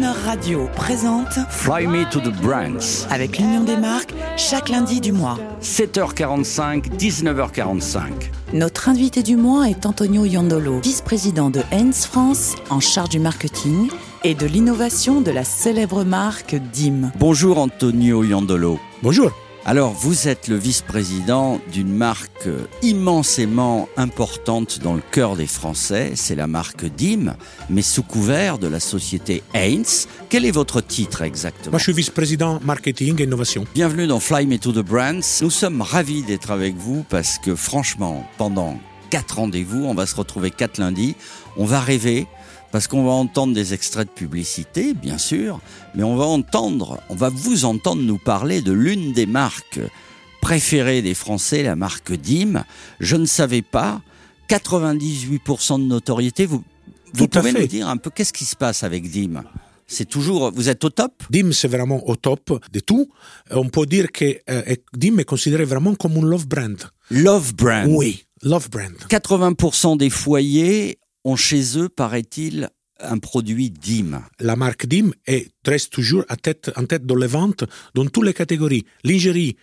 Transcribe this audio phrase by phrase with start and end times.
[0.00, 3.06] Croner Radio présente Fly Me to the Brands.
[3.10, 5.38] avec l'Union des marques chaque lundi du mois.
[5.62, 8.00] 7h45, 19h45.
[8.54, 13.90] Notre invité du mois est Antonio Yandolo, vice-président de Heinz France, en charge du marketing
[14.24, 17.12] et de l'innovation de la célèbre marque DIM.
[17.18, 18.78] Bonjour Antonio Yandolo.
[19.02, 19.32] Bonjour.
[19.66, 22.48] Alors, vous êtes le vice-président d'une marque
[22.80, 27.36] immensément importante dans le cœur des Français, c'est la marque DIM,
[27.68, 30.08] mais sous couvert de la société Heinz.
[30.30, 31.72] Quel est votre titre exactement?
[31.72, 33.66] Moi, je suis vice-président marketing et innovation.
[33.74, 35.42] Bienvenue dans Fly Me to the Brands.
[35.42, 38.80] Nous sommes ravis d'être avec vous parce que franchement, pendant
[39.10, 41.16] quatre rendez-vous, on va se retrouver quatre lundis,
[41.58, 42.26] on va rêver
[42.72, 45.60] parce qu'on va entendre des extraits de publicité, bien sûr,
[45.94, 49.80] mais on va entendre, on va vous entendre nous parler de l'une des marques
[50.40, 52.64] préférées des Français, la marque DIM.
[53.00, 54.00] Je ne savais pas,
[54.48, 56.46] 98% de notoriété.
[56.46, 56.62] Vous,
[57.14, 59.42] vous Tout à pouvez nous dire un peu qu'est-ce qui se passe avec DIM
[59.86, 61.12] C'est toujours, vous êtes au top?
[61.30, 63.10] DIM, c'est vraiment au top de tout.
[63.50, 64.62] On peut dire que euh,
[64.94, 66.78] DIM est considéré vraiment comme un love brand.
[67.10, 67.88] Love Brand.
[67.90, 68.94] Oui, love brand.
[69.08, 74.22] 80% des foyers ont chez eux, paraît-il, un produit DIM.
[74.40, 78.26] La marque DIM est, reste toujours à tête, en tête dans les ventes dans toutes
[78.26, 78.84] les catégories.
[79.04, 79.56] Lingerie,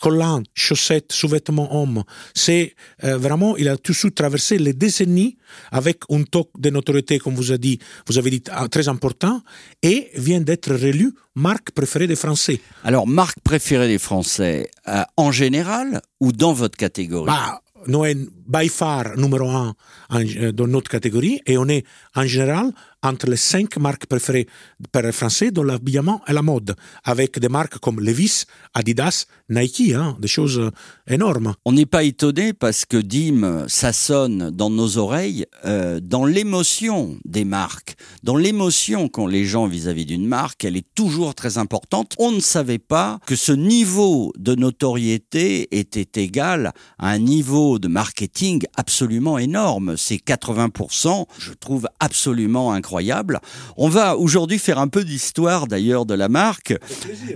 [0.00, 2.04] collants, chaussettes, sous-vêtements hommes.
[2.34, 5.38] C'est euh, vraiment, il a toujours traversé les décennies
[5.72, 9.42] avec un taux de notoriété, comme vous avez dit, vous avez dit ah, très important,
[9.82, 12.60] et vient d'être réélu marque préférée des Français.
[12.84, 17.26] Alors, marque préférée des Français, euh, en général ou dans votre catégorie?
[17.26, 19.74] Bah, sommes by far numéro un
[20.14, 24.48] euh, dans notre catégorie et on est en général entre les cinq marques préférées
[24.90, 29.92] par les Français dans l'habillement et la mode, avec des marques comme Levi's, Adidas, Nike,
[29.94, 30.70] hein, des choses euh,
[31.08, 31.54] énormes.
[31.64, 37.16] On n'est pas étonné parce que DIM, ça sonne dans nos oreilles, euh, dans l'émotion
[37.24, 42.14] des marques, dans l'émotion qu'ont les gens vis-à-vis d'une marque, elle est toujours très importante.
[42.18, 47.86] On ne savait pas que ce niveau de notoriété était égal à un niveau de
[47.86, 48.37] marketing
[48.76, 49.96] absolument énorme.
[49.96, 53.40] C'est 80%, je trouve absolument incroyable.
[53.76, 56.74] On va aujourd'hui faire un peu d'histoire d'ailleurs de la marque.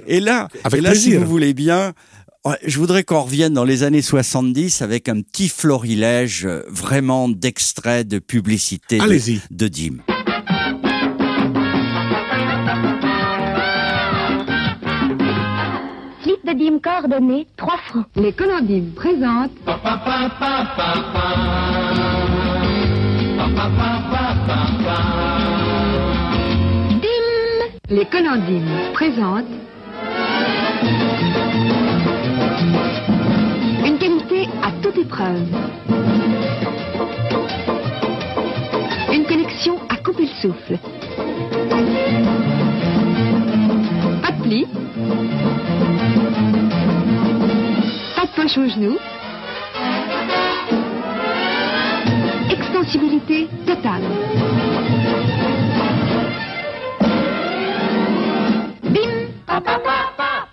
[0.07, 1.93] Et là, Avec et là si vous voulez bien,
[2.65, 8.09] Je voudrais qu'on revienne dans les années 70 avec un petit florilège euh, vraiment d'extraits
[8.09, 10.12] de publicité de, de Dim.
[16.53, 18.07] Slip de dîme coordonné, 3 francs.
[18.17, 19.53] Les Colondimes présentent
[27.01, 27.27] Dim
[27.89, 29.45] Les Colondimes présentent
[33.87, 35.47] Une qualité à toute épreuve.
[39.13, 40.79] Une connexion à couper le souffle.
[48.53, 48.99] Poche aux genoux.
[52.51, 54.03] Extensibilité totale.
[58.83, 59.01] Bim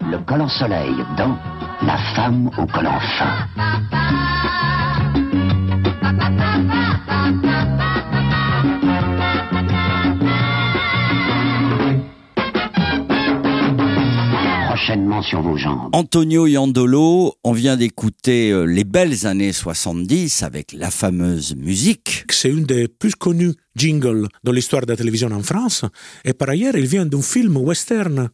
[0.10, 1.38] Le collant soleil dans
[1.82, 3.48] La femme au collant fin.
[14.84, 15.90] Prochainement sur vos jambes.
[15.94, 22.24] Antonio Iandolo, on vient d'écouter euh, les belles années 70 avec la fameuse musique.
[22.32, 25.84] C'est une des plus connues jingles dans l'histoire de la télévision en France.
[26.24, 28.30] Et par ailleurs, il vient d'un film western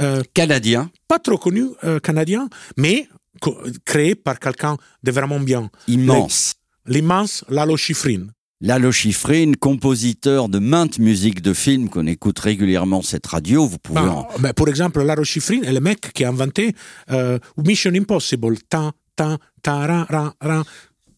[0.00, 3.06] euh, Canadien, pas trop connu euh, canadien, mais
[3.40, 5.70] co- créé par quelqu'un de vraiment bien.
[5.86, 6.54] immense.
[6.86, 8.26] L'immense Lalo Schifrin.
[8.60, 14.00] Lalo Schifrin, compositeur de maintes musiques de films qu'on écoute régulièrement cette radio, vous pouvez
[14.00, 14.22] en...
[14.22, 16.74] Bah, bah, pour exemple, Lalo Schifrin est le mec qui a inventé
[17.10, 18.58] euh, Mission Impossible.
[18.68, 20.62] Tan, tan, tan, ran, ran, ran.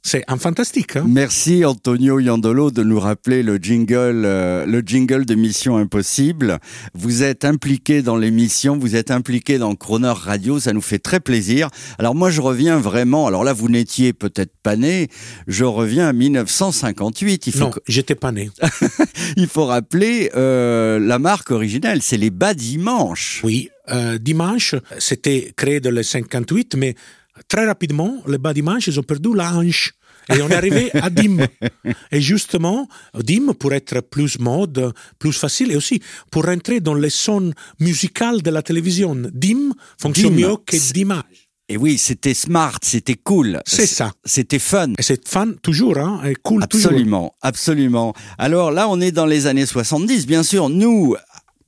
[0.09, 0.95] C'est un fantastique.
[0.95, 1.05] Hein?
[1.09, 6.61] Merci Antonio Iandolo de nous rappeler le jingle, euh, le jingle de Mission Impossible.
[6.95, 11.19] Vous êtes impliqué dans l'émission, vous êtes impliqué dans Croner Radio, ça nous fait très
[11.19, 11.71] plaisir.
[11.99, 15.09] Alors moi je reviens vraiment, alors là vous n'étiez peut-être pas né,
[15.49, 17.49] je reviens à 1958.
[17.49, 18.49] Il faut, Non, que- j'étais pas né.
[19.37, 23.41] il faut rappeler euh, la marque originelle, c'est les bas dimanches.
[23.43, 26.95] Oui, euh, dimanche, c'était créé dans le 58, mais
[27.49, 29.95] très rapidement, les bas dimanche, ils ont perdu la hanche.
[30.35, 31.47] Et on est arrivé à DIM.
[32.11, 36.01] Et justement, DIM, pour être plus mode, plus facile, et aussi
[36.31, 39.15] pour rentrer dans les sons musicales de la télévision.
[39.33, 41.47] DIM fonctionne DIM, mieux que d'image.
[41.69, 43.61] Et oui, c'était smart, c'était cool.
[43.67, 44.13] C'est ça.
[44.25, 44.93] C'était fun.
[44.99, 46.93] Et c'est fan toujours, hein, et cool toujours.
[46.93, 48.15] Absolument, absolument.
[48.39, 50.69] Alors là, on est dans les années 70, bien sûr.
[50.69, 51.17] Nous,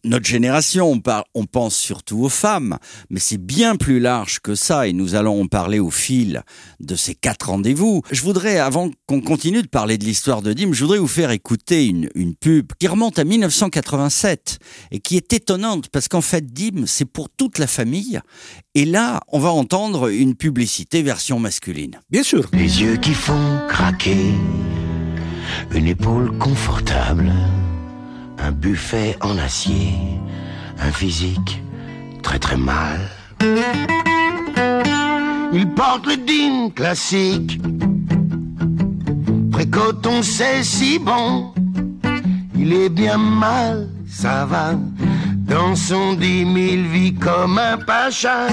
[0.08, 2.78] notre génération, on, par- on pense surtout aux femmes,
[3.10, 6.43] mais c'est bien plus large que ça et nous allons en parler au fil
[6.81, 8.02] de ces quatre rendez-vous.
[8.10, 11.31] Je voudrais, avant qu'on continue de parler de l'histoire de Dim, je voudrais vous faire
[11.31, 14.58] écouter une, une pub qui remonte à 1987
[14.90, 18.20] et qui est étonnante parce qu'en fait, Dim, c'est pour toute la famille.
[18.75, 22.00] Et là, on va entendre une publicité version masculine.
[22.11, 22.49] Bien sûr.
[22.52, 24.16] Les yeux qui font craquer,
[25.75, 27.32] une épaule confortable,
[28.58, 29.93] buffet en acier,
[30.81, 31.62] un physique
[32.22, 32.99] très très mal.
[35.52, 37.60] Il porte le digne classique,
[39.52, 41.52] précoton c'est si bon,
[42.56, 44.75] il est bien mal, ça va,
[45.46, 48.49] dans son dix mille vies comme un pacha.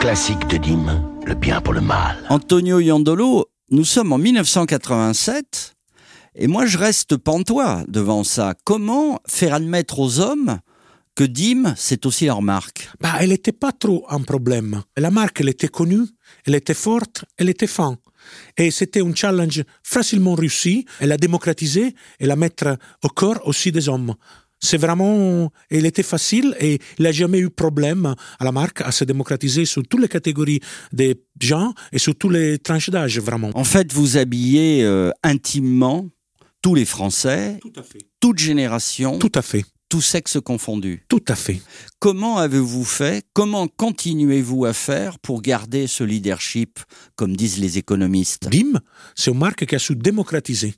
[0.00, 2.16] Classique de Dim, le bien pour le mal.
[2.28, 5.77] Antonio Iandolo, nous sommes en 1987
[6.38, 8.54] et moi je reste pantois devant ça.
[8.64, 10.60] Comment faire admettre aux hommes
[11.14, 12.88] que Dim, c'est aussi leur marque?
[13.00, 14.82] Bah, elle n'était pas trop un problème.
[14.96, 16.06] La marque, elle était connue,
[16.46, 17.98] elle était forte, elle était fin.
[18.56, 20.84] Et c'était un challenge facilement réussi.
[21.00, 24.14] Elle a démocratisé et la mettre au corps aussi des hommes.
[24.60, 28.90] C'est vraiment, elle était facile et il n'a jamais eu problème à la marque à
[28.90, 30.60] se démocratiser sur toutes les catégories
[30.92, 33.50] des gens et sur toutes les tranches d'âge, vraiment.
[33.54, 36.08] En fait, vous habillez euh, intimement
[36.62, 37.98] tous les Français, Tout à fait.
[38.20, 39.64] toute génération, Tout à fait.
[39.88, 41.04] tous sexes confondus.
[41.08, 41.60] Tout à fait.
[41.98, 46.78] Comment avez-vous fait Comment continuez-vous à faire pour garder ce leadership,
[47.16, 48.48] comme disent les économistes?
[48.50, 48.80] Dim,
[49.14, 50.74] c'est une marque qui a su démocratiser.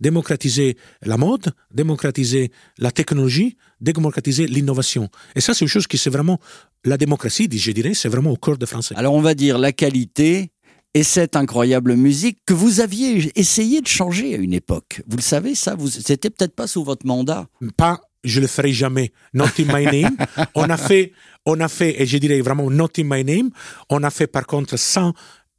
[0.00, 5.08] Démocratiser la mode, démocratiser la technologie, démocratiser l'innovation.
[5.36, 6.40] Et ça, c'est une chose qui, c'est vraiment,
[6.84, 8.94] la démocratie, je dirais, c'est vraiment au cœur des Français.
[8.98, 10.50] Alors on va dire la qualité
[10.94, 15.02] et cette incroyable musique que vous aviez essayé de changer à une époque.
[15.08, 17.46] Vous le savez, ça, vous, c'était peut-être pas sous votre mandat.
[17.76, 20.16] Pas, je le ferai jamais, not in my name.
[20.54, 21.12] on a fait,
[21.44, 23.50] on a fait, et je dirais vraiment not in my name.
[23.90, 25.12] On a fait par contre sans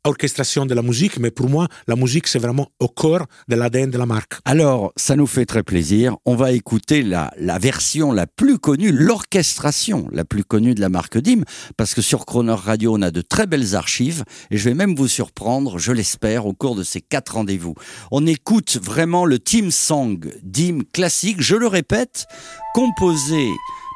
[0.06, 3.90] orchestration de la musique, mais pour moi, la musique, c'est vraiment au cœur de l'ADN
[3.90, 4.36] de la marque.
[4.46, 6.16] Alors, ça nous fait très plaisir.
[6.26, 10.90] On va écouter la, la version la plus connue, l'orchestration la plus connue de la
[10.90, 11.44] marque DIM,
[11.78, 14.96] parce que sur Croner Radio, on a de très belles archives, et je vais même
[14.96, 17.76] vous surprendre, je l'espère, au cours de ces quatre rendez-vous.
[18.12, 22.26] On écoute vraiment le team song DIM classique, je le répète,
[22.74, 23.48] composé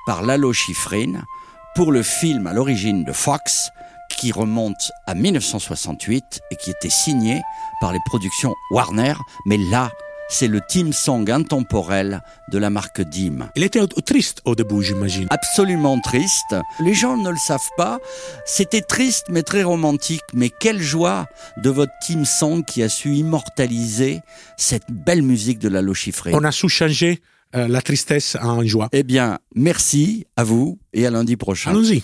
[0.06, 1.22] par Lalo Schifrin
[1.76, 3.70] pour le film à l'origine de Fox,
[4.20, 7.42] qui remonte à 1968 et qui était signé
[7.80, 9.14] par les productions Warner.
[9.46, 9.92] Mais là,
[10.30, 12.22] c'est le team song intemporel
[12.52, 13.50] de la marque DIM.
[13.56, 15.28] Il était triste au début, j'imagine.
[15.30, 16.56] Absolument triste.
[16.82, 18.00] Les gens ne le savent pas.
[18.46, 20.22] C'était triste mais très romantique.
[20.34, 21.26] Mais quelle joie
[21.58, 24.20] de votre team song qui a su immortaliser
[24.58, 26.32] cette belle musique de la Chiffré.
[26.36, 27.22] On a su changer
[27.56, 28.90] euh, la tristesse en joie.
[28.92, 31.72] Eh bien, merci à vous et à lundi prochain.
[31.72, 32.04] Allons-y.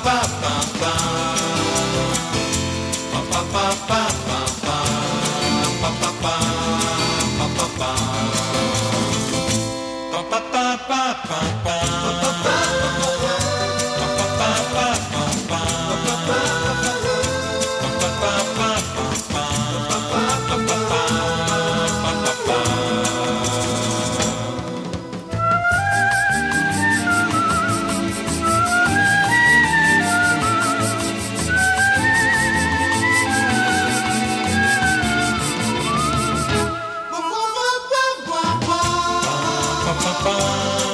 [40.23, 40.90] Copacabana.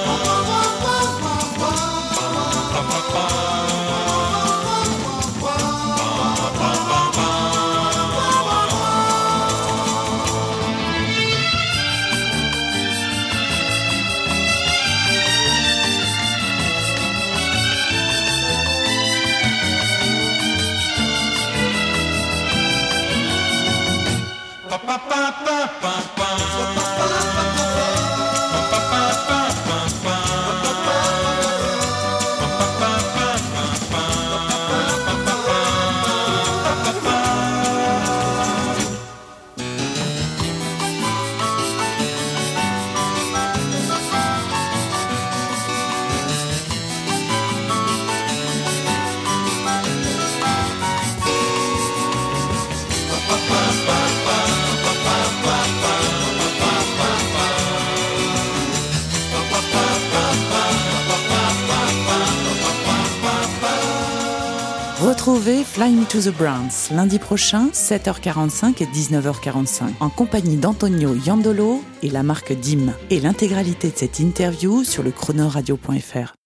[65.28, 71.84] Retrouvez Fly Me to the Browns lundi prochain, 7h45 et 19h45, en compagnie d'Antonio Yandolo
[72.02, 72.94] et la marque DIM.
[73.10, 76.34] Et l'intégralité de cette interview sur le chronoradio.fr.